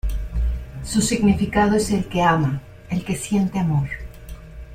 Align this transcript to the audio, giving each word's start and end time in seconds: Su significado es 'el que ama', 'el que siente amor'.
Su 0.83 0.99
significado 0.99 1.75
es 1.75 1.91
'el 1.91 2.05
que 2.05 2.23
ama', 2.23 2.59
'el 2.89 3.05
que 3.05 3.15
siente 3.15 3.59
amor'. 3.59 3.91